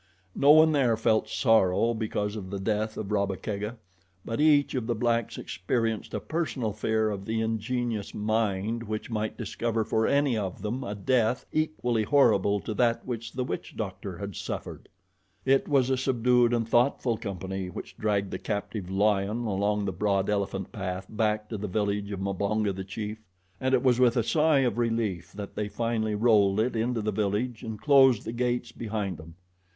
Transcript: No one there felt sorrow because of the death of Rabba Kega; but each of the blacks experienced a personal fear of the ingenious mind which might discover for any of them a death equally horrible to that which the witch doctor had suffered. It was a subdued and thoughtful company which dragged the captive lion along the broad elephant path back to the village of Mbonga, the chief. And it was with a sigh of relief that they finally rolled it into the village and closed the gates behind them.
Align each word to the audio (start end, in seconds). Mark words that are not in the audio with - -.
No 0.35 0.49
one 0.49 0.71
there 0.71 0.97
felt 0.97 1.29
sorrow 1.29 1.93
because 1.93 2.35
of 2.35 2.49
the 2.49 2.57
death 2.59 2.97
of 2.97 3.11
Rabba 3.11 3.37
Kega; 3.37 3.77
but 4.25 4.41
each 4.41 4.73
of 4.73 4.87
the 4.87 4.95
blacks 4.95 5.37
experienced 5.37 6.15
a 6.15 6.19
personal 6.19 6.73
fear 6.73 7.11
of 7.11 7.23
the 7.25 7.39
ingenious 7.39 8.11
mind 8.11 8.81
which 8.81 9.11
might 9.11 9.37
discover 9.37 9.83
for 9.85 10.07
any 10.07 10.35
of 10.35 10.63
them 10.63 10.83
a 10.83 10.95
death 10.95 11.45
equally 11.53 12.01
horrible 12.01 12.59
to 12.61 12.73
that 12.73 13.05
which 13.05 13.33
the 13.33 13.43
witch 13.43 13.77
doctor 13.77 14.17
had 14.17 14.35
suffered. 14.35 14.89
It 15.45 15.67
was 15.67 15.91
a 15.91 15.97
subdued 15.97 16.51
and 16.51 16.67
thoughtful 16.67 17.15
company 17.15 17.69
which 17.69 17.95
dragged 17.95 18.31
the 18.31 18.39
captive 18.39 18.89
lion 18.89 19.45
along 19.45 19.85
the 19.85 19.91
broad 19.91 20.31
elephant 20.31 20.71
path 20.71 21.05
back 21.11 21.47
to 21.49 21.59
the 21.59 21.67
village 21.67 22.11
of 22.11 22.21
Mbonga, 22.21 22.73
the 22.75 22.83
chief. 22.83 23.19
And 23.59 23.75
it 23.75 23.83
was 23.83 23.99
with 23.99 24.17
a 24.17 24.23
sigh 24.23 24.61
of 24.61 24.79
relief 24.79 25.31
that 25.33 25.53
they 25.53 25.67
finally 25.69 26.15
rolled 26.15 26.59
it 26.59 26.75
into 26.75 27.03
the 27.03 27.11
village 27.11 27.61
and 27.61 27.79
closed 27.79 28.25
the 28.25 28.31
gates 28.33 28.71
behind 28.71 29.17
them. 29.17 29.35